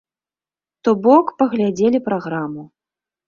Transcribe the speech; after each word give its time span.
То 0.87 0.93
бок, 1.03 1.25
паглядзелі 1.43 1.99
праграму. 2.09 2.67